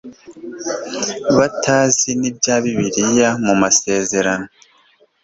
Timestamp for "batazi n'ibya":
1.37-2.55